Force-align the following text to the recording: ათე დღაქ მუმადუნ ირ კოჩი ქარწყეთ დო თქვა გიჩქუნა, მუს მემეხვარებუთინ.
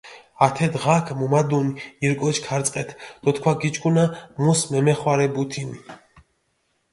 ათე 0.45 0.67
დღაქ 0.75 1.05
მუმადუნ 1.19 1.67
ირ 2.05 2.13
კოჩი 2.19 2.41
ქარწყეთ 2.45 2.89
დო 3.23 3.29
თქვა 3.35 3.53
გიჩქუნა, 3.61 4.05
მუს 4.43 4.61
მემეხვარებუთინ. 4.71 5.69